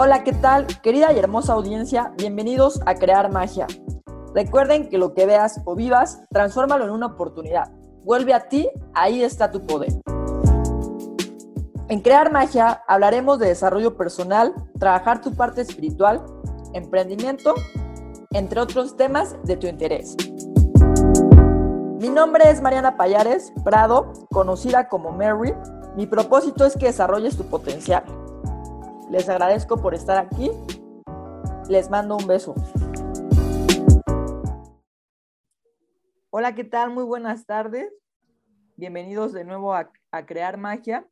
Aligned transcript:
Hola, 0.00 0.22
¿qué 0.22 0.32
tal? 0.32 0.68
Querida 0.80 1.12
y 1.12 1.18
hermosa 1.18 1.54
audiencia, 1.54 2.12
bienvenidos 2.16 2.80
a 2.86 2.94
Crear 2.94 3.32
Magia. 3.32 3.66
Recuerden 4.32 4.88
que 4.88 4.96
lo 4.96 5.12
que 5.12 5.26
veas 5.26 5.60
o 5.64 5.74
vivas, 5.74 6.22
transfórmalo 6.30 6.84
en 6.84 6.90
una 6.92 7.06
oportunidad. 7.06 7.72
Vuelve 8.04 8.32
a 8.32 8.46
ti, 8.48 8.70
ahí 8.94 9.24
está 9.24 9.50
tu 9.50 9.66
poder. 9.66 9.92
En 11.88 12.00
Crear 12.00 12.30
Magia 12.30 12.84
hablaremos 12.86 13.40
de 13.40 13.48
desarrollo 13.48 13.96
personal, 13.96 14.54
trabajar 14.78 15.20
tu 15.20 15.34
parte 15.34 15.62
espiritual, 15.62 16.24
emprendimiento, 16.74 17.54
entre 18.30 18.60
otros 18.60 18.96
temas 18.96 19.34
de 19.42 19.56
tu 19.56 19.66
interés. 19.66 20.14
Mi 21.98 22.08
nombre 22.08 22.48
es 22.48 22.62
Mariana 22.62 22.96
Payares 22.96 23.52
Prado, 23.64 24.12
conocida 24.30 24.88
como 24.88 25.10
Mary. 25.10 25.54
Mi 25.96 26.06
propósito 26.06 26.64
es 26.64 26.76
que 26.76 26.86
desarrolles 26.86 27.36
tu 27.36 27.42
potencial. 27.46 28.04
Les 29.10 29.26
agradezco 29.26 29.80
por 29.80 29.94
estar 29.94 30.18
aquí. 30.18 30.50
Les 31.70 31.88
mando 31.88 32.14
un 32.16 32.26
beso. 32.26 32.54
Hola, 36.28 36.54
¿qué 36.54 36.64
tal? 36.64 36.90
Muy 36.90 37.04
buenas 37.04 37.46
tardes. 37.46 37.90
Bienvenidos 38.76 39.32
de 39.32 39.44
nuevo 39.44 39.74
a, 39.74 39.90
Crear 40.26 40.58
Magia. 40.58 41.08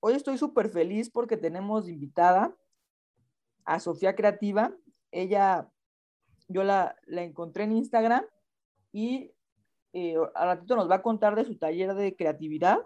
Hoy 0.00 0.12
estoy 0.12 0.36
súper 0.36 0.68
feliz 0.68 1.08
porque 1.08 1.38
tenemos 1.38 1.88
invitada 1.88 2.54
a 3.64 3.80
Sofía 3.80 4.14
Creativa. 4.14 4.76
Ella, 5.10 5.70
yo 6.48 6.64
la, 6.64 6.96
la 7.06 7.22
encontré 7.22 7.64
en 7.64 7.72
Instagram 7.72 8.26
y 8.92 9.32
eh, 9.94 10.16
a 10.34 10.44
ratito 10.44 10.76
nos 10.76 10.90
va 10.90 10.96
a 10.96 11.02
contar 11.02 11.34
de 11.34 11.46
su 11.46 11.56
taller 11.56 11.94
de 11.94 12.14
creatividad. 12.14 12.80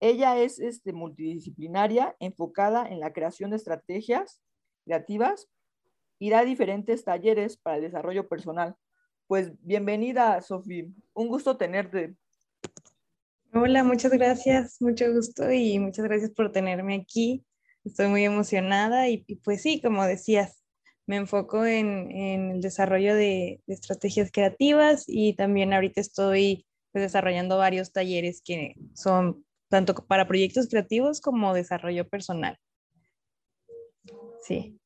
Ella 0.00 0.38
es 0.38 0.58
este, 0.58 0.94
multidisciplinaria, 0.94 2.16
enfocada 2.20 2.88
en 2.88 3.00
la 3.00 3.12
creación 3.12 3.50
de 3.50 3.56
estrategias 3.56 4.40
creativas 4.86 5.46
y 6.18 6.30
da 6.30 6.42
diferentes 6.42 7.04
talleres 7.04 7.58
para 7.58 7.76
el 7.76 7.82
desarrollo 7.82 8.26
personal. 8.26 8.74
Pues 9.26 9.52
bienvenida, 9.60 10.40
Sofía. 10.40 10.86
Un 11.12 11.28
gusto 11.28 11.58
tenerte. 11.58 12.16
Hola, 13.52 13.84
muchas 13.84 14.12
gracias, 14.12 14.80
mucho 14.80 15.12
gusto 15.12 15.52
y 15.52 15.78
muchas 15.78 16.06
gracias 16.06 16.30
por 16.30 16.50
tenerme 16.50 16.94
aquí. 16.94 17.44
Estoy 17.84 18.08
muy 18.08 18.24
emocionada 18.24 19.08
y 19.08 19.18
pues 19.44 19.60
sí, 19.60 19.82
como 19.82 20.04
decías, 20.06 20.62
me 21.06 21.16
enfoco 21.16 21.66
en, 21.66 22.10
el 22.10 22.60
desarrollo 22.62 23.14
de, 23.14 23.60
estrategias 23.66 24.30
creativas 24.32 25.04
y 25.06 25.34
también 25.34 25.74
ahorita 25.74 26.00
estoy 26.00 26.66
pues, 26.92 27.02
desarrollando 27.02 27.58
varios 27.58 27.92
talleres 27.92 28.40
que 28.42 28.76
son 28.94 29.44
tanto 29.70 29.94
para 29.94 30.26
proyectos 30.26 30.68
creativos 30.68 31.20
como 31.20 31.54
desarrollo 31.54 32.06
personal. 32.06 32.58
Sí. 34.42 34.78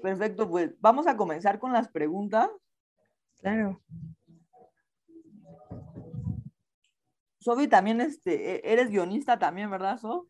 Perfecto, 0.00 0.48
pues 0.48 0.70
vamos 0.80 1.06
a 1.06 1.16
comenzar 1.16 1.58
con 1.58 1.72
las 1.72 1.88
preguntas. 1.88 2.48
Claro. 3.40 3.82
Sofi, 7.40 7.66
también 7.68 8.00
este, 8.00 8.56
e, 8.56 8.72
eres 8.72 8.90
guionista 8.90 9.38
también, 9.38 9.70
¿verdad, 9.70 9.98
Sof? 9.98 10.26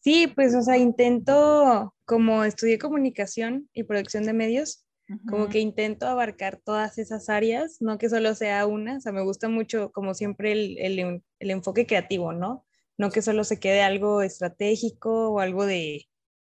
Sí, 0.00 0.26
pues, 0.26 0.54
o 0.54 0.60
sea, 0.60 0.76
intento, 0.76 1.94
como 2.04 2.44
estudié 2.44 2.78
comunicación 2.78 3.70
y 3.72 3.84
producción 3.84 4.24
de 4.24 4.34
medios, 4.34 4.86
como 5.28 5.48
que 5.48 5.60
intento 5.60 6.06
abarcar 6.08 6.60
todas 6.64 6.98
esas 6.98 7.28
áreas, 7.28 7.76
no 7.80 7.96
que 7.96 8.08
solo 8.08 8.34
sea 8.34 8.66
una, 8.66 8.96
o 8.96 9.00
sea, 9.00 9.12
me 9.12 9.22
gusta 9.22 9.48
mucho, 9.48 9.92
como 9.92 10.14
siempre, 10.14 10.50
el, 10.50 10.78
el, 10.78 11.22
el 11.38 11.50
enfoque 11.50 11.86
creativo, 11.86 12.32
¿no? 12.32 12.65
No 12.98 13.10
que 13.10 13.22
solo 13.22 13.44
se 13.44 13.60
quede 13.60 13.82
algo 13.82 14.22
estratégico 14.22 15.30
o 15.30 15.40
algo 15.40 15.66
de, 15.66 16.06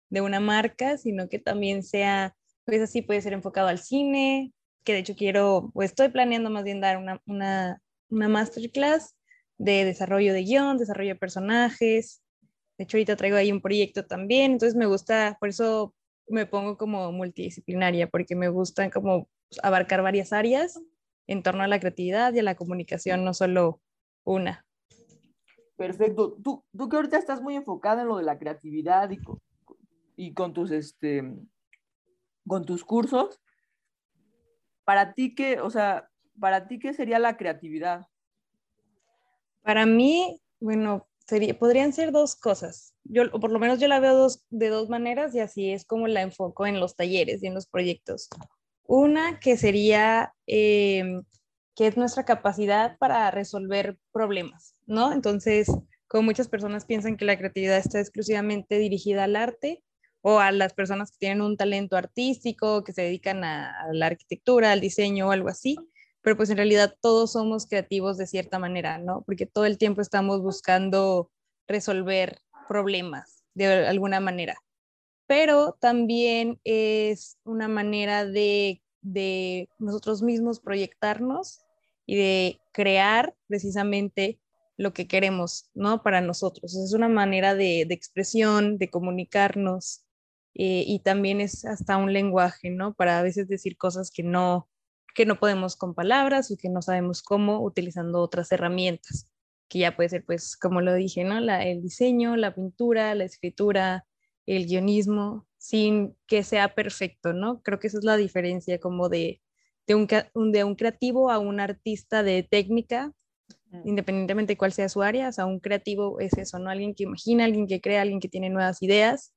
de 0.09 0.21
una 0.21 0.39
marca, 0.39 0.97
sino 0.97 1.27
que 1.29 1.39
también 1.39 1.83
sea, 1.83 2.35
pues 2.65 2.81
así 2.81 3.01
puede 3.01 3.21
ser 3.21 3.33
enfocado 3.33 3.67
al 3.67 3.79
cine, 3.79 4.53
que 4.83 4.93
de 4.93 4.99
hecho 4.99 5.15
quiero, 5.15 5.71
o 5.73 5.83
estoy 5.83 6.09
planeando 6.09 6.49
más 6.49 6.63
bien 6.63 6.81
dar 6.81 6.97
una, 6.97 7.21
una, 7.25 7.81
una 8.09 8.29
masterclass 8.29 9.15
de 9.57 9.85
desarrollo 9.85 10.33
de 10.33 10.43
guion, 10.43 10.77
desarrollo 10.77 11.13
de 11.13 11.19
personajes, 11.19 12.21
de 12.77 12.83
hecho, 12.83 12.97
ahorita 12.97 13.15
traigo 13.15 13.37
ahí 13.37 13.51
un 13.51 13.61
proyecto 13.61 14.05
también, 14.05 14.53
entonces 14.53 14.75
me 14.75 14.85
gusta, 14.85 15.37
por 15.39 15.49
eso 15.49 15.95
me 16.27 16.45
pongo 16.45 16.77
como 16.77 17.11
multidisciplinaria, 17.11 18.07
porque 18.09 18.35
me 18.35 18.49
gusta 18.49 18.89
como 18.89 19.29
abarcar 19.63 20.01
varias 20.01 20.33
áreas 20.33 20.79
en 21.27 21.41
torno 21.41 21.63
a 21.63 21.67
la 21.67 21.79
creatividad 21.79 22.33
y 22.33 22.39
a 22.39 22.43
la 22.43 22.55
comunicación, 22.55 23.23
no 23.23 23.33
solo 23.33 23.81
una. 24.25 24.64
Perfecto. 25.75 26.37
Tú, 26.43 26.63
tú 26.75 26.89
que 26.89 26.95
ahorita 26.95 27.17
estás 27.17 27.41
muy 27.41 27.55
enfocada 27.55 28.01
en 28.01 28.07
lo 28.07 28.17
de 28.17 28.23
la 28.23 28.39
creatividad 28.39 29.09
y 29.09 29.17
con, 29.17 29.41
y 30.15 30.33
con 30.33 30.53
tus, 30.53 30.71
este, 30.71 31.23
con 32.47 32.65
tus 32.65 32.83
cursos, 32.83 33.41
para 34.85 35.13
ti 35.13 35.35
qué, 35.35 35.59
o 35.59 35.69
sea, 35.69 36.09
para 36.39 36.67
ti 36.67 36.79
qué 36.79 36.93
sería 36.93 37.19
la 37.19 37.37
creatividad? 37.37 38.07
Para 39.63 39.85
mí, 39.85 40.41
bueno, 40.59 41.07
podrían 41.59 41.91
ser 41.91 42.11
dos 42.11 42.35
cosas. 42.35 42.93
Yo, 43.03 43.31
por 43.31 43.51
lo 43.51 43.59
menos 43.59 43.79
yo 43.79 43.87
la 43.87 43.99
veo 43.99 44.15
dos, 44.15 44.45
de 44.49 44.69
dos 44.69 44.89
maneras 44.89 45.33
y 45.33 45.39
así 45.39 45.71
es 45.71 45.85
como 45.85 46.07
la 46.07 46.21
enfoco 46.21 46.65
en 46.67 46.79
los 46.79 46.95
talleres 46.95 47.41
y 47.41 47.47
en 47.47 47.55
los 47.55 47.67
proyectos. 47.67 48.29
Una 48.87 49.39
que 49.39 49.57
sería 49.57 50.33
em, 50.45 51.23
que 51.75 51.87
es 51.87 51.97
nuestra 51.97 52.23
capacidad 52.23 52.97
para 52.97 53.29
resolver 53.31 53.97
problemas, 54.11 54.75
¿no? 54.85 55.11
Entonces, 55.11 55.67
como 56.07 56.23
muchas 56.23 56.47
personas 56.47 56.85
piensan 56.85 57.17
que 57.17 57.25
la 57.25 57.37
creatividad 57.37 57.77
está 57.77 57.99
exclusivamente 57.99 58.77
dirigida 58.77 59.25
al 59.25 59.35
arte 59.35 59.83
o 60.21 60.39
a 60.39 60.51
las 60.51 60.73
personas 60.73 61.11
que 61.11 61.17
tienen 61.19 61.41
un 61.41 61.57
talento 61.57 61.97
artístico, 61.97 62.83
que 62.83 62.93
se 62.93 63.03
dedican 63.03 63.43
a, 63.43 63.69
a 63.69 63.93
la 63.93 64.07
arquitectura, 64.07 64.71
al 64.71 64.81
diseño 64.81 65.27
o 65.27 65.31
algo 65.31 65.49
así, 65.49 65.75
pero 66.21 66.37
pues 66.37 66.49
en 66.49 66.57
realidad 66.57 66.95
todos 67.01 67.33
somos 67.33 67.67
creativos 67.67 68.17
de 68.17 68.25
cierta 68.25 68.57
manera, 68.57 68.97
¿no? 68.97 69.23
Porque 69.25 69.45
todo 69.45 69.65
el 69.65 69.77
tiempo 69.77 70.01
estamos 70.01 70.41
buscando 70.41 71.29
resolver 71.67 72.39
problemas 72.67 73.43
de 73.53 73.85
alguna 73.85 74.19
manera. 74.19 74.55
Pero 75.27 75.77
también 75.79 76.59
es 76.63 77.37
una 77.43 77.67
manera 77.67 78.25
de, 78.25 78.81
de 79.01 79.69
nosotros 79.79 80.21
mismos 80.21 80.59
proyectarnos 80.59 81.64
y 82.05 82.15
de 82.15 82.59
crear 82.71 83.35
precisamente 83.47 84.39
lo 84.77 84.93
que 84.93 85.07
queremos, 85.07 85.69
¿no? 85.73 86.03
Para 86.03 86.21
nosotros. 86.21 86.75
Es 86.75 86.93
una 86.93 87.07
manera 87.09 87.55
de, 87.55 87.85
de 87.87 87.93
expresión, 87.93 88.77
de 88.77 88.89
comunicarnos 88.89 90.05
eh, 90.55 90.83
y 90.87 90.99
también 90.99 91.41
es 91.41 91.65
hasta 91.65 91.97
un 91.97 92.13
lenguaje, 92.13 92.69
¿no? 92.69 92.93
Para 92.93 93.19
a 93.19 93.21
veces 93.23 93.47
decir 93.47 93.77
cosas 93.77 94.09
que 94.11 94.23
no, 94.23 94.69
que 95.13 95.25
no 95.25 95.39
podemos 95.39 95.75
con 95.75 95.93
palabras 95.93 96.49
o 96.51 96.57
que 96.57 96.69
no 96.69 96.81
sabemos 96.81 97.21
cómo 97.23 97.61
utilizando 97.63 98.21
otras 98.21 98.51
herramientas, 98.51 99.29
que 99.69 99.79
ya 99.79 99.95
puede 99.95 100.09
ser, 100.09 100.25
pues, 100.25 100.55
como 100.57 100.81
lo 100.81 100.93
dije, 100.93 101.23
¿no? 101.25 101.37
El 101.39 101.81
diseño, 101.81 102.37
la 102.37 102.55
pintura, 102.55 103.15
la 103.15 103.25
escritura, 103.25 104.05
el 104.45 104.65
guionismo, 104.67 105.47
sin 105.57 106.15
que 106.27 106.43
sea 106.43 106.75
perfecto, 106.75 107.33
¿no? 107.33 107.61
Creo 107.61 107.79
que 107.79 107.87
esa 107.87 107.97
es 107.97 108.05
la 108.05 108.17
diferencia 108.17 108.79
como 108.79 109.09
de, 109.09 109.41
de, 109.87 109.95
un, 109.95 110.51
de 110.51 110.63
un 110.63 110.75
creativo 110.75 111.29
a 111.29 111.39
un 111.39 111.59
artista 111.59 112.23
de 112.23 112.43
técnica, 112.43 113.11
mm. 113.71 113.87
independientemente 113.87 114.53
de 114.53 114.57
cuál 114.57 114.73
sea 114.73 114.89
su 114.89 115.01
área, 115.01 115.29
o 115.29 115.31
sea, 115.31 115.45
un 115.45 115.59
creativo 115.59 116.19
es 116.19 116.37
eso, 116.37 116.59
¿no? 116.59 116.69
Alguien 116.69 116.95
que 116.95 117.03
imagina, 117.03 117.45
alguien 117.45 117.67
que 117.67 117.81
crea, 117.81 118.01
alguien 118.01 118.19
que 118.19 118.29
tiene 118.29 118.49
nuevas 118.49 118.81
ideas 118.81 119.33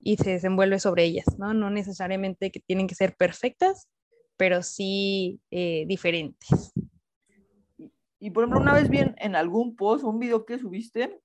y 0.00 0.16
se 0.16 0.30
desenvuelve 0.30 0.78
sobre 0.78 1.04
ellas, 1.04 1.26
¿no? 1.38 1.54
No 1.54 1.70
necesariamente 1.70 2.50
que 2.50 2.60
tienen 2.60 2.86
que 2.86 2.94
ser 2.94 3.16
perfectas, 3.16 3.88
pero 4.36 4.62
sí 4.62 5.40
eh, 5.50 5.84
diferentes. 5.86 6.72
Y, 8.18 8.30
por 8.30 8.44
ejemplo, 8.44 8.60
una 8.60 8.74
vez 8.74 8.88
bien 8.88 9.14
en 9.18 9.36
algún 9.36 9.76
post 9.76 10.04
o 10.04 10.08
un 10.08 10.18
video 10.18 10.46
que 10.46 10.58
subiste, 10.58 11.20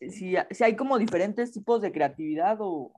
si, 0.00 0.34
si 0.50 0.64
hay 0.64 0.76
como 0.76 0.98
diferentes 0.98 1.50
tipos 1.52 1.82
de 1.82 1.92
creatividad 1.92 2.58
o... 2.60 2.92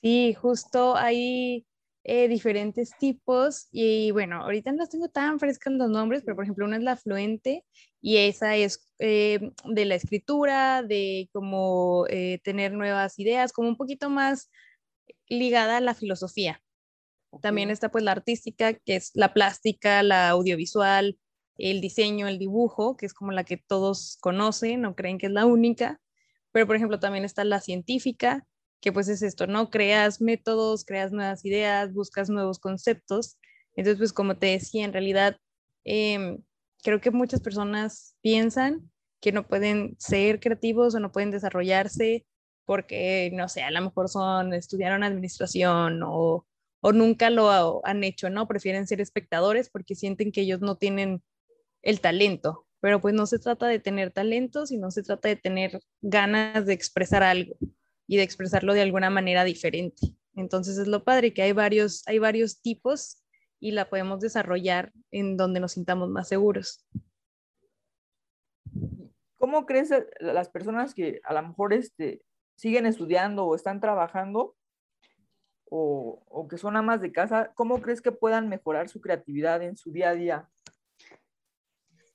Sí, 0.00 0.34
justo 0.34 0.96
hay 0.96 1.66
eh, 2.04 2.28
diferentes 2.28 2.92
tipos 2.98 3.68
y 3.72 4.10
bueno, 4.12 4.42
ahorita 4.42 4.72
no 4.72 4.86
tengo 4.86 5.08
tan 5.08 5.38
frescos 5.40 5.72
los 5.72 5.90
nombres, 5.90 6.22
pero 6.24 6.36
por 6.36 6.44
ejemplo 6.44 6.66
una 6.66 6.76
es 6.76 6.82
la 6.82 6.96
fluente 6.96 7.64
y 8.00 8.18
esa 8.18 8.56
es 8.56 8.88
eh, 8.98 9.50
de 9.64 9.84
la 9.84 9.94
escritura, 9.94 10.82
de 10.82 11.28
cómo 11.32 12.06
tener 12.42 12.72
nuevas 12.72 13.18
ideas, 13.18 13.52
como 13.52 13.68
un 13.68 13.76
poquito 13.76 14.10
más 14.10 14.50
ligada 15.28 15.78
a 15.78 15.80
la 15.80 15.94
filosofía. 15.94 16.60
También 17.40 17.70
está 17.70 17.90
pues 17.90 18.04
la 18.04 18.12
artística, 18.12 18.74
que 18.74 18.96
es 18.96 19.10
la 19.14 19.32
plástica, 19.34 20.02
la 20.02 20.28
audiovisual, 20.28 21.18
el 21.56 21.80
diseño, 21.80 22.28
el 22.28 22.38
dibujo, 22.38 22.96
que 22.96 23.06
es 23.06 23.14
como 23.14 23.32
la 23.32 23.44
que 23.44 23.56
todos 23.56 24.18
conocen 24.20 24.82
no 24.82 24.94
creen 24.94 25.18
que 25.18 25.26
es 25.26 25.32
la 25.32 25.46
única. 25.46 26.00
Pero 26.52 26.66
por 26.66 26.76
ejemplo 26.76 27.00
también 27.00 27.24
está 27.24 27.44
la 27.44 27.60
científica, 27.60 28.46
que 28.84 28.92
pues 28.92 29.08
es 29.08 29.22
esto, 29.22 29.46
¿no? 29.46 29.70
Creas 29.70 30.20
métodos, 30.20 30.84
creas 30.84 31.10
nuevas 31.10 31.42
ideas, 31.46 31.94
buscas 31.94 32.28
nuevos 32.28 32.58
conceptos. 32.58 33.38
Entonces 33.76 33.96
pues 33.96 34.12
como 34.12 34.36
te 34.36 34.48
decía, 34.48 34.84
en 34.84 34.92
realidad 34.92 35.38
em, 35.84 36.42
creo 36.82 37.00
que 37.00 37.10
muchas 37.10 37.40
personas 37.40 38.14
piensan 38.20 38.90
que 39.22 39.32
no 39.32 39.48
pueden 39.48 39.96
ser 39.98 40.38
creativos 40.38 40.94
o 40.94 41.00
no 41.00 41.12
pueden 41.12 41.30
desarrollarse 41.30 42.26
porque, 42.66 43.30
no 43.32 43.48
sé, 43.48 43.62
a 43.62 43.70
lo 43.70 43.80
mejor 43.80 44.10
son, 44.10 44.52
estudiaron 44.52 45.02
administración 45.02 46.02
o, 46.04 46.46
o 46.82 46.92
nunca 46.92 47.30
lo 47.30 47.80
han 47.86 48.04
hecho, 48.04 48.28
¿no? 48.28 48.46
Prefieren 48.46 48.86
ser 48.86 49.00
espectadores 49.00 49.70
porque 49.70 49.94
sienten 49.94 50.30
que 50.30 50.42
ellos 50.42 50.60
no 50.60 50.76
tienen 50.76 51.22
el 51.80 52.02
talento, 52.02 52.66
pero 52.80 53.00
pues 53.00 53.14
no 53.14 53.24
se 53.24 53.38
trata 53.38 53.66
de 53.66 53.78
tener 53.78 54.10
talento, 54.12 54.66
sino 54.66 54.90
se 54.90 55.02
trata 55.02 55.28
de 55.28 55.36
tener 55.36 55.80
ganas 56.02 56.66
de 56.66 56.74
expresar 56.74 57.22
algo 57.22 57.56
y 58.06 58.16
de 58.16 58.22
expresarlo 58.22 58.74
de 58.74 58.82
alguna 58.82 59.10
manera 59.10 59.44
diferente. 59.44 60.14
Entonces 60.34 60.78
es 60.78 60.88
lo 60.88 61.04
padre 61.04 61.32
que 61.32 61.42
hay 61.42 61.52
varios, 61.52 62.02
hay 62.06 62.18
varios 62.18 62.60
tipos 62.60 63.22
y 63.60 63.72
la 63.72 63.88
podemos 63.88 64.20
desarrollar 64.20 64.92
en 65.10 65.36
donde 65.36 65.60
nos 65.60 65.72
sintamos 65.72 66.10
más 66.10 66.28
seguros. 66.28 66.84
¿Cómo 69.36 69.66
crees 69.66 69.90
las 70.20 70.48
personas 70.48 70.94
que 70.94 71.20
a 71.24 71.34
lo 71.34 71.42
mejor 71.48 71.72
este, 71.72 72.22
siguen 72.56 72.86
estudiando 72.86 73.44
o 73.44 73.54
están 73.54 73.80
trabajando 73.80 74.56
o, 75.70 76.22
o, 76.28 76.48
que 76.48 76.58
son 76.58 76.76
amas 76.76 77.00
de 77.00 77.10
casa, 77.10 77.52
¿cómo 77.54 77.80
crees 77.80 78.00
que 78.00 78.12
puedan 78.12 78.48
mejorar 78.48 78.88
su 78.88 79.00
creatividad 79.00 79.62
en 79.62 79.76
su 79.76 79.90
día 79.90 80.10
a 80.10 80.14
día? 80.14 80.48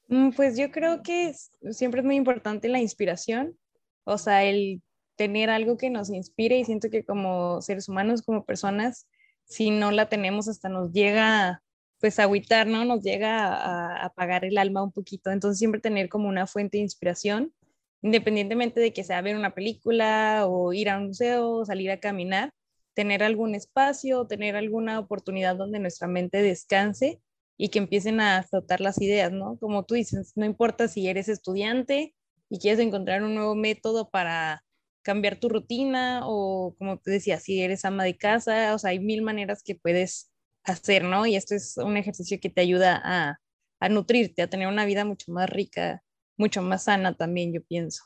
Mm, 0.08 0.32
pues 0.32 0.58
yo 0.58 0.72
creo 0.72 1.04
que 1.04 1.34
siempre 1.72 2.02
es 2.02 2.06
muy 2.06 2.16
importante 2.16 2.68
la 2.68 2.80
inspiración, 2.80 3.58
o 4.06 4.18
sea, 4.18 4.44
el 4.44 4.82
tener 5.20 5.50
algo 5.50 5.76
que 5.76 5.90
nos 5.90 6.10
inspire 6.10 6.58
y 6.58 6.64
siento 6.64 6.90
que 6.90 7.04
como 7.04 7.62
seres 7.62 7.90
humanos, 7.90 8.22
como 8.22 8.46
personas, 8.46 9.06
si 9.44 9.70
no 9.70 9.92
la 9.92 10.08
tenemos 10.08 10.48
hasta 10.48 10.70
nos 10.70 10.94
llega 10.94 11.62
pues 12.00 12.20
a 12.20 12.24
agüitar, 12.24 12.68
¿no? 12.68 12.86
Nos 12.86 13.04
llega 13.04 13.54
a, 13.54 14.06
apagar 14.06 14.46
el 14.46 14.58
alma 14.58 14.82
un 14.82 14.94
poquito. 14.94 15.30
Entonces 15.30 15.60
siempre 15.60 15.82
tener 15.82 16.08
como 16.08 16.30
una 16.30 16.48
fuente 16.48 16.78
de 16.78 16.84
inspiración, 16.84 17.54
independientemente 18.02 18.80
de 18.80 18.94
que 18.94 19.04
sea 19.04 19.22
ver 19.22 19.36
una 19.36 19.54
película 19.54 20.46
o 20.48 20.72
ir 20.72 20.90
a 20.90 20.98
un 20.98 21.08
museo, 21.08 21.66
salir 21.66 21.92
a 21.92 22.00
caminar, 22.00 22.54
tener 22.94 23.22
algún 23.22 23.56
espacio, 23.56 24.26
tener 24.26 24.56
alguna 24.56 25.00
oportunidad 25.00 25.58
donde 25.58 25.80
nuestra 25.80 26.08
mente 26.08 26.42
descanse 26.42 27.20
y 27.58 27.68
que 27.68 27.80
empiecen 27.80 28.22
a 28.22 28.44
flotar 28.44 28.80
las 28.80 29.02
ideas, 29.02 29.34
¿no? 29.34 29.58
Como 29.60 29.84
tú 29.84 29.96
dices, 29.96 30.32
no 30.38 30.46
importa 30.46 30.88
si 30.88 31.10
eres 31.10 31.28
estudiante 31.28 32.16
y 32.50 32.60
quieres 32.60 32.80
encontrar 32.80 33.22
un 33.22 33.36
nuevo 33.36 33.54
método 33.54 34.10
para 34.10 34.64
cambiar 35.10 35.40
tu 35.40 35.50
rutina 35.50 36.22
o 36.26 36.76
como 36.78 37.00
te 37.00 37.10
decía, 37.10 37.40
si 37.40 37.64
eres 37.64 37.84
ama 37.84 38.04
de 38.04 38.16
casa, 38.16 38.76
o 38.76 38.78
sea, 38.78 38.92
hay 38.92 39.00
mil 39.00 39.24
maneras 39.24 39.64
que 39.64 39.74
puedes 39.74 40.32
hacer, 40.64 41.04
¿no? 41.04 41.26
Y 41.26 41.36
esto 41.36 41.56
es 41.56 41.78
un 41.78 41.98
ejercicio 41.98 42.38
que 42.40 42.52
te 42.52 42.62
ayuda 42.62 43.02
a, 43.04 43.40
a 43.80 43.90
nutrirte, 43.90 44.44
a 44.44 44.50
tener 44.52 44.68
una 44.68 44.86
vida 44.86 45.06
mucho 45.06 45.32
más 45.32 45.50
rica, 45.50 46.04
mucho 46.38 46.62
más 46.62 46.84
sana 46.84 47.16
también, 47.16 47.52
yo 47.52 47.64
pienso. 47.64 48.04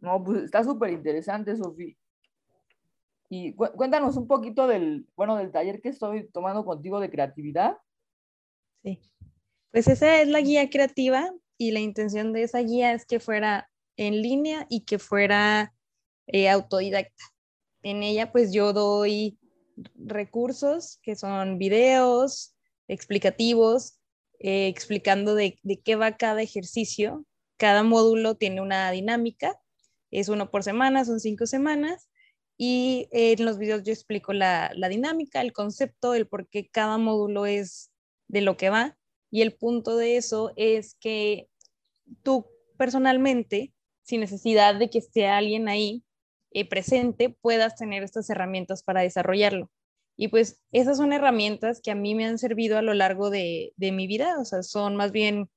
No, 0.00 0.24
pues 0.24 0.44
está 0.44 0.64
súper 0.64 0.90
interesante, 0.90 1.54
Sofía. 1.54 1.94
Y 3.28 3.52
cuéntanos 3.52 4.16
un 4.16 4.26
poquito 4.26 4.66
del, 4.66 5.06
bueno, 5.16 5.36
del 5.36 5.52
taller 5.52 5.82
que 5.82 5.90
estoy 5.90 6.30
tomando 6.30 6.64
contigo 6.64 6.98
de 6.98 7.10
creatividad. 7.10 7.76
Sí, 8.82 9.02
pues 9.70 9.86
esa 9.86 10.22
es 10.22 10.28
la 10.28 10.40
guía 10.40 10.70
creativa 10.70 11.30
y 11.58 11.72
la 11.72 11.80
intención 11.80 12.32
de 12.32 12.44
esa 12.44 12.60
guía 12.60 12.94
es 12.94 13.04
que 13.04 13.20
fuera 13.20 13.70
en 14.00 14.22
línea 14.22 14.66
y 14.70 14.80
que 14.86 14.98
fuera 14.98 15.74
eh, 16.26 16.48
autodidacta. 16.48 17.22
En 17.82 18.02
ella 18.02 18.32
pues 18.32 18.50
yo 18.50 18.72
doy 18.72 19.38
recursos 19.94 20.98
que 21.02 21.16
son 21.16 21.58
videos 21.58 22.54
explicativos, 22.88 23.98
eh, 24.38 24.68
explicando 24.68 25.34
de, 25.34 25.58
de 25.62 25.80
qué 25.80 25.96
va 25.96 26.16
cada 26.16 26.40
ejercicio. 26.40 27.26
Cada 27.58 27.82
módulo 27.82 28.36
tiene 28.36 28.62
una 28.62 28.90
dinámica, 28.90 29.60
es 30.10 30.30
uno 30.30 30.50
por 30.50 30.62
semana, 30.62 31.04
son 31.04 31.20
cinco 31.20 31.46
semanas. 31.46 32.08
Y 32.56 33.06
en 33.12 33.44
los 33.44 33.58
videos 33.58 33.82
yo 33.82 33.92
explico 33.92 34.32
la, 34.32 34.72
la 34.76 34.88
dinámica, 34.88 35.42
el 35.42 35.52
concepto, 35.52 36.14
el 36.14 36.26
por 36.26 36.48
qué 36.48 36.70
cada 36.70 36.96
módulo 36.96 37.44
es 37.44 37.92
de 38.28 38.40
lo 38.40 38.56
que 38.56 38.70
va. 38.70 38.98
Y 39.30 39.42
el 39.42 39.54
punto 39.54 39.98
de 39.98 40.16
eso 40.16 40.52
es 40.56 40.94
que 40.94 41.50
tú 42.22 42.46
personalmente 42.78 43.74
sin 44.10 44.20
necesidad 44.20 44.74
de 44.74 44.90
que 44.90 44.98
esté 44.98 45.26
alguien 45.28 45.68
ahí 45.68 46.04
eh, 46.52 46.68
presente, 46.68 47.30
puedas 47.40 47.76
tener 47.76 48.02
estas 48.02 48.28
herramientas 48.28 48.82
para 48.82 49.02
desarrollarlo. 49.02 49.70
Y 50.16 50.28
pues 50.28 50.60
esas 50.72 50.98
son 50.98 51.12
herramientas 51.12 51.80
que 51.80 51.90
a 51.90 51.94
mí 51.94 52.14
me 52.14 52.26
han 52.26 52.38
servido 52.38 52.76
a 52.76 52.82
lo 52.82 52.92
largo 52.92 53.30
de, 53.30 53.72
mi 53.78 54.06
vida, 54.06 54.38
o 54.38 54.44
sea, 54.44 54.62
son 54.62 54.96
más 54.96 55.12
bien 55.12 55.48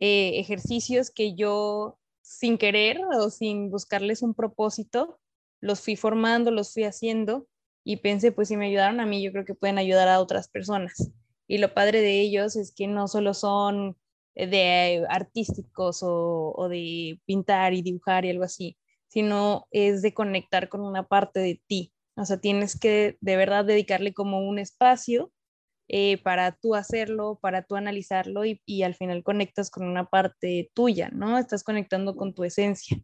eh, 0.00 0.40
ejercicios 0.40 1.10
que 1.10 1.34
yo 1.34 1.98
sin 2.22 2.58
querer 2.58 3.00
o 3.04 3.30
sin 3.30 3.70
buscarles 3.70 4.22
un 4.22 4.34
propósito, 4.34 5.20
los 5.60 5.80
fui 5.80 5.94
formando, 5.96 6.50
los 6.50 6.72
fui 6.72 6.84
haciendo 6.84 7.46
y 7.84 7.98
pensé, 7.98 8.32
pues 8.32 8.48
si 8.48 8.56
me 8.56 8.66
ayudaron 8.66 9.00
a 9.00 9.06
mí, 9.06 9.22
yo 9.22 9.32
creo 9.32 9.44
que 9.44 9.54
pueden 9.54 9.78
ayudar 9.78 10.08
a 10.08 10.20
otras 10.20 10.48
personas. 10.48 11.12
Y 11.46 11.58
lo 11.58 11.72
padre 11.72 12.00
de 12.00 12.20
ellos 12.20 12.56
es 12.56 12.74
que 12.74 12.86
no 12.86 13.06
solo 13.08 13.34
son 13.34 13.96
de 14.46 15.04
artísticos 15.08 16.00
o, 16.02 16.68
de 16.70 17.20
pintar 17.26 17.74
y 17.74 17.82
dibujar 17.82 18.24
y 18.24 18.30
algo 18.30 18.44
así, 18.44 18.76
sino 19.08 19.66
es 19.70 20.02
de 20.02 20.14
conectar 20.14 20.68
con 20.68 20.80
una 20.82 21.08
parte 21.08 21.40
de 21.40 21.60
ti. 21.66 21.92
O 22.16 22.24
sea, 22.24 22.40
tienes 22.40 22.78
que 22.78 23.16
de 23.20 23.36
verdad 23.36 23.64
dedicarle 23.64 24.12
como 24.14 24.40
un 24.48 24.58
espacio 24.58 25.32
eh, 25.88 26.18
para 26.22 26.52
tú 26.52 26.74
hacerlo, 26.74 27.38
para 27.40 27.62
tú 27.62 27.76
analizarlo 27.76 28.44
y, 28.44 28.82
al 28.82 28.94
final 28.94 29.22
conectas 29.24 29.70
con 29.70 29.84
una 29.86 30.04
parte 30.08 30.70
tuya, 30.74 31.10
¿no? 31.12 31.38
Estás 31.38 31.64
conectando 31.64 32.14
con 32.16 32.34
tu 32.34 32.44
esencia, 32.44 32.98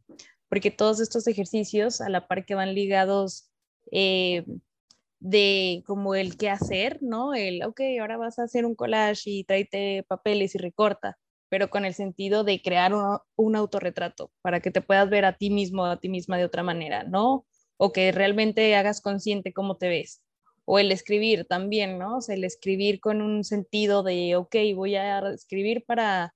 porque 0.48 0.70
todos 0.70 1.00
estos 1.00 1.26
ejercicios, 1.26 2.00
a 2.00 2.08
la 2.10 2.28
par 2.28 2.44
que 2.44 2.54
van 2.54 2.74
ligados 2.74 3.50
eh, 3.90 4.44
de 5.20 5.82
como 5.86 6.14
el 6.14 6.36
qué 6.36 6.50
hacer, 6.50 6.98
¿no? 7.02 7.34
El, 7.34 7.64
ok, 7.64 7.80
ahora 8.00 8.18
vas 8.18 8.38
a 8.38 8.44
hacer 8.44 8.66
un 8.66 8.74
collage 8.74 9.30
y 9.30 9.44
tráete 9.44 10.04
papeles 10.06 10.54
y 10.54 10.58
recorta 10.58 11.18
pero 11.48 11.70
con 11.70 11.84
el 11.84 11.94
sentido 11.94 12.44
de 12.44 12.60
crear 12.62 12.92
un, 13.36 13.56
autorretrato 13.56 14.30
para 14.42 14.60
que 14.60 14.70
te 14.70 14.80
puedas 14.80 15.08
ver 15.10 15.24
a 15.24 15.36
ti 15.36 15.50
mismo, 15.50 15.84
a 15.84 15.98
ti 15.98 16.08
misma 16.08 16.36
de 16.36 16.44
otra 16.44 16.62
manera, 16.62 17.04
¿no? 17.04 17.46
O 17.76 17.92
que 17.92 18.12
realmente 18.12 18.74
hagas 18.76 19.00
consciente 19.00 19.52
cómo 19.52 19.76
te 19.76 19.88
ves. 19.88 20.22
O 20.64 20.78
el 20.78 20.90
escribir 20.90 21.46
también, 21.46 21.98
¿no? 21.98 22.18
O 22.18 22.20
sea, 22.20 22.34
el 22.34 22.44
escribir 22.44 23.00
con 23.00 23.20
un 23.20 23.44
sentido 23.44 24.02
de, 24.02 24.36
ok, 24.36 24.56
voy 24.74 24.96
a 24.96 25.20
escribir 25.30 25.84
para, 25.86 26.34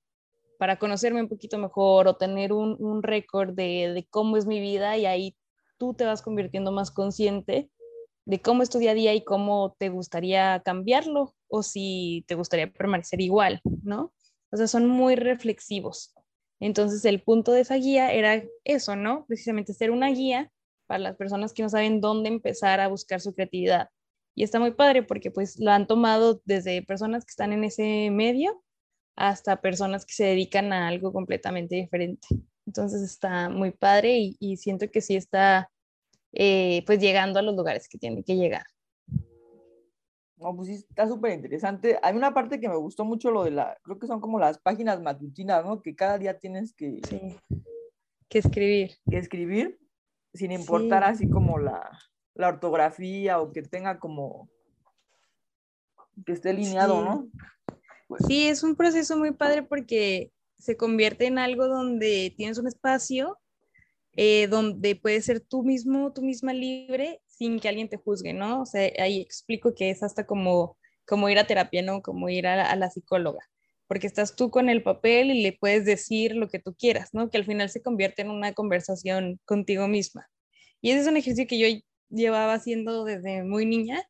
para 0.59 0.79
conocerme 0.79 1.23
un 1.23 1.29
poquito 1.29 1.59
mejor 1.59 2.09
o 2.09 2.17
tener 2.17 2.53
un, 2.53 2.77
un 2.79 3.03
récord 3.03 3.55
de, 3.55 3.93
de 3.95 4.07
cómo 4.11 4.37
es 4.37 4.47
mi 4.47 4.61
vida 4.61 4.97
y 4.99 5.07
ahí 5.07 5.37
tú 5.79 5.95
te 5.95 6.05
vas 6.05 6.23
convirtiendo 6.23 6.73
más 6.73 6.91
consciente 6.91 7.71
de 8.29 8.43
cómo 8.43 8.63
es 8.63 8.69
tu 8.69 8.79
día 8.79 8.91
a 8.91 8.95
día 8.95 9.15
y 9.15 9.25
cómo 9.25 9.75
te 9.79 9.89
gustaría 9.89 10.61
cambiarlo 10.63 11.35
o 11.49 11.63
si 11.63 12.27
te 12.29 12.35
gustaría 12.35 12.71
permanecer 12.71 13.23
igual, 13.23 13.63
¿no? 13.83 14.13
O 14.51 14.57
sea, 14.57 14.67
son 14.67 14.89
muy 14.89 15.15
reflexivos. 15.17 16.15
Entonces, 16.61 17.05
el 17.05 17.23
punto 17.23 17.53
de 17.53 17.61
esa 17.61 17.77
guía 17.77 18.13
era 18.13 18.43
eso, 18.65 18.97
¿no? 18.97 19.25
Precisamente 19.27 19.75
ser 19.75 19.91
una 19.91 20.09
guía 20.11 20.51
para 20.87 20.99
las 21.01 21.17
personas 21.17 21.53
que 21.53 21.63
no 21.63 21.69
saben 21.69 22.01
dónde 22.01 22.29
empezar 22.29 22.81
a 22.81 22.89
buscar 22.89 23.21
su 23.21 23.35
creatividad. 23.35 23.89
Y 24.35 24.45
está 24.45 24.61
muy 24.61 24.73
padre 24.73 25.03
porque 25.03 25.31
pues 25.31 25.59
lo 25.59 25.71
han 25.73 25.87
tomado 25.87 26.41
desde 26.45 26.83
personas 26.83 27.25
que 27.25 27.31
están 27.31 27.53
en 27.53 27.65
ese 27.65 28.11
medio 28.11 28.63
hasta 29.17 29.61
personas 29.61 30.07
que 30.07 30.15
se 30.15 30.25
dedican 30.25 30.73
a 30.73 30.89
algo 30.89 31.13
completamente 31.13 31.77
diferente. 31.77 32.29
Entonces 32.67 33.03
está 33.03 33.49
muy 33.49 33.73
padre 33.73 34.37
y, 34.39 34.57
siento 34.59 34.91
que 34.91 35.01
sí 35.01 35.17
está 35.17 35.71
eh, 36.33 36.85
pues 36.87 37.01
llegando 37.01 37.39
a 37.41 37.43
los 37.43 37.57
lugares 37.57 37.89
que 37.89 37.99
tiene 37.99 38.23
que 38.25 38.37
llegar. 38.37 38.65
No, 40.41 40.55
pues 40.55 40.69
sí, 40.69 40.75
está 40.75 41.09
súper 41.09 41.33
interesante. 41.33 41.99
Hay 42.03 42.17
una 42.17 42.33
parte 42.33 42.61
que 42.61 42.69
me 42.69 42.77
gustó 42.77 43.05
mucho, 43.05 43.31
lo 43.31 43.45
de 43.45 43.51
la, 43.51 43.77
creo 43.83 43.99
que 43.99 44.07
son 44.07 44.21
como 44.21 44.39
las 44.39 44.59
páginas 44.59 45.01
matutinas, 45.01 45.65
¿no? 45.65 45.83
Que 45.83 45.97
cada 45.97 46.19
día 46.19 46.39
tienes 46.39 46.73
que... 46.75 47.01
Sí, 47.09 47.37
que 48.29 48.39
escribir. 48.39 48.93
Que 49.11 49.19
escribir, 49.19 49.81
sin 50.33 50.53
importar 50.53 51.03
así 51.03 51.29
como 51.29 51.59
la, 51.59 51.91
la, 52.35 52.49
ortografía 52.49 53.41
o 53.41 53.53
que 53.53 53.63
tenga 53.63 53.99
como... 53.99 54.49
que 56.25 56.33
esté 56.33 56.51
alineado, 56.51 57.05
¿no? 57.05 57.29
Pues 58.07 58.23
sí, 58.27 58.47
es 58.47 58.63
un 58.63 58.77
proceso 58.77 59.17
muy 59.17 59.33
padre 59.33 59.65
porque 59.65 60.33
se 60.57 60.77
convierte 60.77 61.27
en 61.27 61.39
algo 61.39 61.67
donde 61.67 62.33
tienes 62.37 62.59
un 62.59 62.69
espacio 62.69 63.39
eh, 64.17 64.49
donde 64.49 64.97
puedes 64.97 65.25
ser 65.25 65.41
tú 65.41 65.63
mismo, 65.63 66.13
tú 66.13 66.23
misma 66.23 66.53
libre 66.53 67.23
sin 67.39 67.61
que 67.61 67.69
alguien 67.69 67.89
te 67.89 67.97
juzgue, 67.97 68.33
¿no? 68.33 68.63
O 68.63 68.67
sea, 68.67 68.91
ahí 68.99 69.21
explico 69.21 69.75
que 69.75 69.91
es 69.91 70.03
hasta 70.03 70.27
como, 70.27 70.77
como 71.07 71.29
ir 71.31 71.39
a 71.39 71.47
terapia, 71.47 71.83
¿no? 71.83 72.03
Como 72.03 72.29
ir 72.29 72.47
a, 72.47 72.75
la 72.77 72.91
psicóloga, 72.91 73.41
porque 73.87 74.07
estás 74.07 74.37
tú 74.37 74.51
con 74.51 74.69
el 74.69 74.83
papel 74.83 75.31
y 75.31 75.43
le 75.43 75.53
puedes 75.53 75.85
decir 75.85 76.35
lo 76.35 76.49
que 76.49 76.59
tú 76.59 76.75
quieras, 76.75 77.15
¿no? 77.15 77.31
Que 77.31 77.39
al 77.39 77.45
final 77.45 77.71
se 77.71 77.83
convierte 77.83 78.23
en 78.23 78.31
una 78.31 78.53
conversación 78.53 79.41
contigo 79.45 79.89
misma. 79.89 80.29
Y 80.81 80.91
ese 80.91 81.03
es 81.03 81.07
un 81.09 81.17
ejercicio 81.17 81.47
que 81.49 81.59
yo 81.59 81.81
llevaba 82.11 82.55
haciendo 82.55 83.05
desde 83.05 83.45
muy 83.45 83.67
niña 83.67 84.03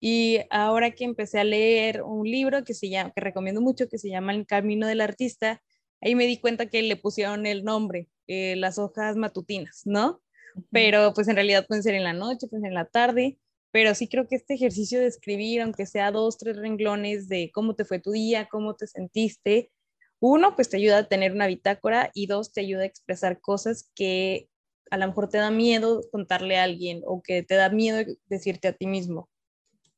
y 0.00 0.38
ahora 0.50 0.92
que 0.92 1.04
empecé 1.04 1.38
a 1.38 1.44
leer 1.44 2.02
un 2.02 2.24
libro 2.24 2.64
que 2.64 2.74
se 2.74 2.88
llama, 2.88 3.12
que 3.14 3.20
recomiendo 3.20 3.60
mucho, 3.60 3.88
que 3.88 3.98
se 3.98 4.08
llama 4.08 4.32
El 4.32 4.46
Camino 4.46 4.86
del 4.86 5.02
Artista, 5.02 5.62
ahí 6.00 6.14
me 6.14 6.26
di 6.26 6.38
cuenta 6.38 6.66
que 6.66 6.82
le 6.82 6.96
pusieron 6.96 7.44
el 7.46 7.64
nombre, 7.64 8.08
eh, 8.26 8.56
las 8.56 8.78
hojas 8.78 9.16
matutinas, 9.16 9.82
¿no? 9.84 10.22
Pero 10.70 11.12
pues 11.14 11.28
en 11.28 11.36
realidad 11.36 11.66
pueden 11.66 11.82
ser 11.82 11.94
en 11.94 12.04
la 12.04 12.12
noche, 12.12 12.46
pueden 12.48 12.62
ser 12.62 12.70
en 12.70 12.74
la 12.74 12.86
tarde, 12.86 13.38
pero 13.70 13.94
sí 13.94 14.08
creo 14.08 14.26
que 14.28 14.36
este 14.36 14.54
ejercicio 14.54 15.00
de 15.00 15.06
escribir, 15.06 15.62
aunque 15.62 15.86
sea 15.86 16.10
dos, 16.10 16.38
tres 16.38 16.56
renglones 16.56 17.28
de 17.28 17.50
cómo 17.52 17.74
te 17.74 17.84
fue 17.84 18.00
tu 18.00 18.10
día, 18.12 18.48
cómo 18.50 18.74
te 18.74 18.86
sentiste, 18.86 19.70
uno, 20.20 20.54
pues 20.54 20.68
te 20.68 20.76
ayuda 20.76 20.98
a 20.98 21.08
tener 21.08 21.32
una 21.32 21.46
bitácora 21.46 22.10
y 22.14 22.26
dos, 22.26 22.52
te 22.52 22.60
ayuda 22.60 22.82
a 22.82 22.86
expresar 22.86 23.40
cosas 23.40 23.90
que 23.94 24.48
a 24.90 24.98
lo 24.98 25.06
mejor 25.06 25.30
te 25.30 25.38
da 25.38 25.50
miedo 25.50 26.02
contarle 26.12 26.58
a 26.58 26.64
alguien 26.64 27.02
o 27.06 27.22
que 27.22 27.42
te 27.42 27.54
da 27.54 27.70
miedo 27.70 28.04
decirte 28.26 28.68
a 28.68 28.72
ti 28.74 28.86
mismo. 28.86 29.30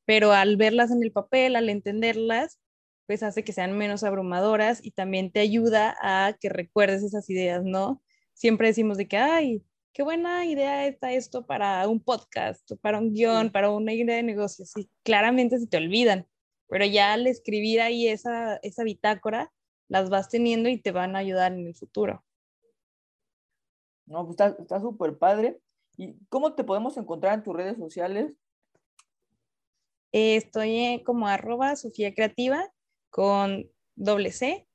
Pero 0.05 0.33
al 0.33 0.57
verlas 0.57 0.91
en 0.93 1.03
el 1.03 1.13
papel, 1.13 1.57
al 1.57 1.69
entenderlas, 1.69 2.61
pues 3.07 3.23
hace 3.23 3.43
que 3.43 3.53
sean 3.53 3.77
menos 3.77 4.05
abrumadoras 4.05 4.85
y 4.85 4.93
también 4.93 5.33
te 5.33 5.41
ayuda 5.41 5.97
a 6.01 6.37
que 6.41 6.49
recuerdes 6.49 7.03
esas 7.03 7.29
ideas, 7.29 7.65
¿no? 7.65 8.03
Siempre 8.35 8.69
decimos 8.69 8.99
de 8.99 9.09
que, 9.09 9.17
ay, 9.17 9.63
qué 9.93 10.03
buena 10.03 10.47
idea 10.47 10.87
está 10.87 11.13
esto 11.13 11.45
para 11.45 11.87
un 11.89 12.01
podcast, 12.01 12.73
para 12.81 12.99
un 12.99 13.13
guion, 13.13 13.51
para 13.51 13.71
una 13.71 13.93
idea 13.93 14.17
de 14.17 14.23
negocio. 14.23 14.65
Sí, 14.65 14.91
claramente 15.03 15.59
se 15.59 15.67
te 15.67 15.77
olvidan, 15.77 16.27
pero 16.69 16.87
ya 16.87 17.13
al 17.13 17.27
escribir 17.27 17.81
ahí 17.81 18.09
esa, 18.09 18.57
esa 18.63 18.85
bitácora, 18.85 19.53
las 19.89 20.09
vas 20.09 20.29
teniendo 20.31 20.69
y 20.69 20.79
te 20.79 20.93
van 20.93 21.15
a 21.15 21.19
ayudar 21.19 21.53
en 21.53 21.67
el 21.67 21.75
futuro. 21.75 22.25
No, 24.07 24.27
pues 24.27 24.39
está 24.59 24.81
súper 24.81 25.19
padre. 25.19 25.61
¿Y 25.97 26.15
cómo 26.29 26.55
te 26.55 26.65
podemos 26.65 26.97
encontrar 26.97 27.35
en 27.35 27.43
tus 27.43 27.55
redes 27.55 27.77
sociales? 27.77 28.33
Eh, 30.13 30.37
estoy 30.37 31.03
como 31.05 31.29
arroba 31.29 31.77
Sofía 31.77 32.15
Creativa 32.15 32.71
con 33.11 33.71
doble 33.95 34.33
C 34.33 34.67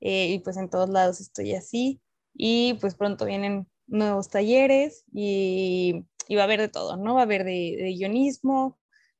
eh, 0.00 0.28
y 0.28 0.38
pues 0.40 0.56
en 0.58 0.68
todos 0.68 0.90
lados 0.90 1.20
estoy 1.20 1.54
así 1.54 2.00
y 2.34 2.74
pues 2.74 2.94
pronto 2.94 3.24
vienen 3.24 3.66
nuevos 3.88 4.28
talleres 4.28 5.04
y, 5.12 6.04
va 6.36 6.42
a 6.42 6.44
haber 6.44 6.60
de 6.60 6.68
todo, 6.68 6.96
¿no? 6.96 7.14
Va 7.14 7.20
a 7.20 7.24
haber 7.24 7.44
de, 7.44 7.94
guionismo, 7.96 8.78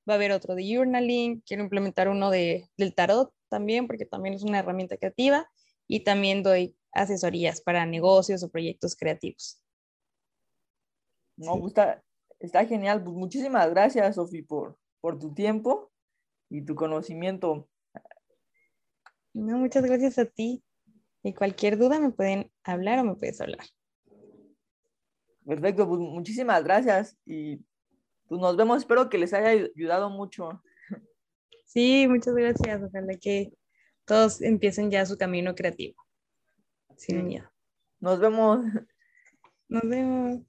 va 0.09 0.15
a 0.15 0.17
haber 0.17 0.33
otro 0.33 0.55
de 0.55 0.65
journaling, 0.65 1.41
quiero 1.41 1.63
implementar 1.63 2.09
uno 2.09 2.31
de, 2.31 2.69
del 2.77 2.95
tarot 2.95 3.33
también 3.49 3.87
porque 3.87 4.05
también 4.05 4.35
es 4.35 4.43
una 4.43 4.59
herramienta 4.59 4.97
creativa 4.97 5.51
y 5.87 6.01
también 6.01 6.43
doy 6.43 6.77
asesorías 6.93 7.61
para 7.61 7.87
negocios 7.87 8.43
o 8.43 8.51
proyectos 8.51 8.95
creativos. 8.95 9.63
No, 11.37 11.59
pues 11.59 11.71
está, 11.71 12.03
está 12.41 12.67
genial. 12.67 13.03
Pues 13.03 13.17
muchísimas 13.17 13.71
gracias, 13.71 14.17
Sofi, 14.17 14.43
por, 14.43 14.79
por 15.01 15.19
tu 15.19 15.33
tiempo 15.33 15.91
y 16.51 16.63
tu 16.63 16.75
conocimiento. 16.75 17.69
No, 19.33 19.57
muchas 19.59 19.85
gracias 19.85 20.19
a 20.19 20.27
ti. 20.27 20.63
Y 21.23 21.33
cualquier 21.35 21.79
duda 21.79 22.01
me 22.01 22.11
pueden 22.11 22.51
hablar 22.65 22.99
o 22.99 23.05
me 23.05 23.15
puedes 23.15 23.41
hablar. 23.41 23.67
Perfecto, 25.49 25.89
pues 25.89 25.99
muchísimas 25.99 26.63
gracias 26.63 27.17
y 27.25 27.57
pues 28.27 28.39
nos 28.39 28.55
vemos. 28.55 28.77
Espero 28.77 29.09
que 29.09 29.17
les 29.17 29.33
haya 29.33 29.49
ayudado 29.75 30.11
mucho. 30.11 30.63
Sí, 31.65 32.07
muchas 32.07 32.35
gracias. 32.35 32.83
Ojalá 32.83 33.17
que 33.19 33.55
todos 34.05 34.43
empiecen 34.43 34.91
ya 34.91 35.07
su 35.07 35.17
camino 35.17 35.55
creativo. 35.55 35.95
Sin 36.99 37.25
miedo. 37.25 37.51
Nos 37.99 38.21
vemos. 38.21 38.61
Nos 39.69 39.83
vemos. 39.89 40.41